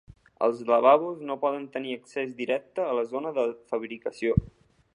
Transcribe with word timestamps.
Els 0.45 0.61
lavabos 0.69 1.19
no 1.31 1.35
poden 1.43 1.67
tenir 1.75 1.93
accés 1.97 2.33
directe 2.39 2.87
a 2.87 2.97
la 3.01 3.05
zona 3.13 3.35
de 3.39 3.45
fabricació. 3.73 4.39